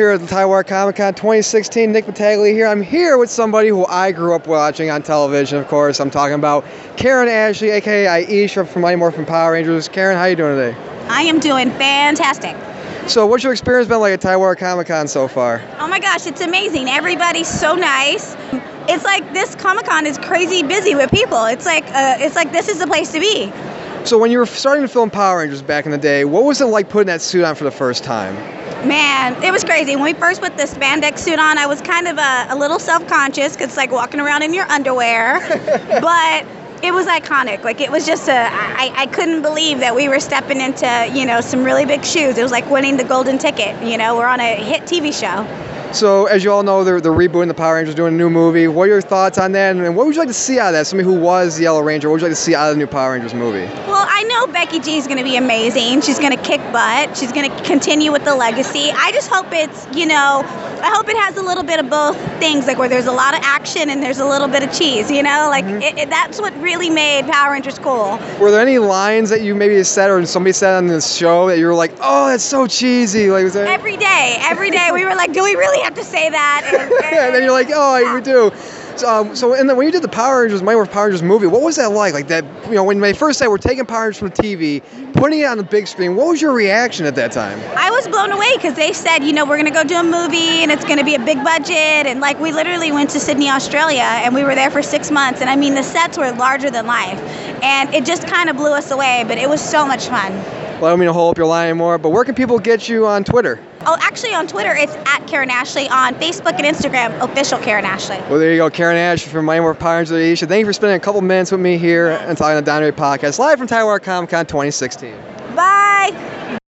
[0.00, 1.92] here at the Tidewater Comic Con 2016.
[1.92, 2.66] Nick Battaglia here.
[2.66, 6.00] I'm here with somebody who I grew up watching on television, of course.
[6.00, 6.64] I'm talking about
[6.96, 9.90] Karan Ashley, aka Aisha from Mighty Morphin Power Rangers.
[9.90, 10.74] Karan, how are you doing today?
[11.08, 12.56] I am doing fantastic.
[13.10, 15.62] So, what's your experience been like at Tidewater Comic Con so far?
[15.78, 16.88] Oh my gosh, it's amazing.
[16.88, 18.34] Everybody's so nice.
[18.88, 21.44] It's like this Comic Con is crazy busy with people.
[21.44, 23.52] It's like uh, it's like this is the place to be.
[24.06, 26.62] So, when you were starting to film Power Rangers back in the day, what was
[26.62, 28.59] it like putting that suit on for the first time?
[28.84, 29.94] Man, it was crazy.
[29.94, 32.78] When we first put the spandex suit on, I was kind of a, a little
[32.78, 35.38] self-conscious because it's like walking around in your underwear.
[36.00, 36.46] but
[36.82, 37.62] it was iconic.
[37.62, 41.26] Like it was just a, I, I couldn't believe that we were stepping into, you
[41.26, 42.38] know, some really big shoes.
[42.38, 43.82] It was like winning the golden ticket.
[43.82, 45.44] You know, we're on a hit TV show.
[45.92, 48.68] So, as you all know, they're, they're rebooting the Power Rangers, doing a new movie.
[48.68, 49.74] What are your thoughts on that?
[49.74, 50.86] And what would you like to see out of that?
[50.86, 52.78] Somebody who was the Yellow Ranger, what would you like to see out of the
[52.78, 53.64] new Power Rangers movie?
[53.88, 56.00] Well, I know Becky G is going to be amazing.
[56.02, 57.16] She's going to kick butt.
[57.16, 58.92] She's going to continue with the legacy.
[58.94, 60.44] I just hope it's, you know,
[60.82, 63.34] I hope it has a little bit of both things, like where there's a lot
[63.34, 65.48] of action and there's a little bit of cheese, you know?
[65.50, 65.82] Like, Mhm.
[65.82, 68.18] it, it, that's what really made Power Rangers cool.
[68.40, 71.58] Were there any lines that you maybe said or somebody said on this show that
[71.58, 73.30] you were like, oh, that's so cheesy?
[73.30, 76.30] Like, that, Every day, every day, we were like, do we really have to say
[76.30, 76.62] that?
[77.10, 78.50] And, and then you're like, oh, I- we do.
[79.02, 81.62] Um, so in the, when you did the Power Rangers, Morphin Power Rangers movie, what
[81.62, 82.14] was that like?
[82.14, 84.82] Like that, you know, when they first said we're taking Power Rangers from TV,
[85.14, 87.58] putting it on the big screen, what was your reaction at that time?
[87.76, 90.62] I was blown away because they said, you know, we're gonna go do a movie
[90.62, 94.02] and it's gonna be a big budget and like we literally went to Sydney, Australia,
[94.02, 96.86] and we were there for six months, and I mean the sets were larger than
[96.86, 97.18] life,
[97.62, 99.24] and it just kind of blew us away.
[99.26, 100.59] But it was so much fun.
[100.80, 102.88] Well, I don't mean to hold up your line anymore, but where can people get
[102.88, 103.60] you on Twitter?
[103.84, 105.86] Oh, actually, on Twitter it's at Karan Ashley.
[105.90, 108.16] On Facebook and Instagram, official Karan Ashley.
[108.30, 110.16] Well, there you go, Karan Ashley from Mighty Morphin Power Rangers.
[110.16, 110.48] Aisha.
[110.48, 112.92] Thank you for spending a couple minutes with me here and talking on the Downrate
[112.92, 115.39] Podcast, live from Tidewater Comic Con 2016.